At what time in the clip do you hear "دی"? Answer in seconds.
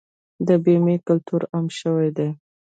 2.17-2.29